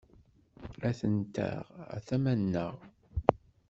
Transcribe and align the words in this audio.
Atent-a 0.89 1.47
ɣer 1.89 1.99
tama-nneɣ. 2.07 2.73